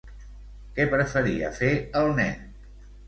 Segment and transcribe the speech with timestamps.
[0.77, 1.69] Què preferia fer
[2.03, 2.43] el nen?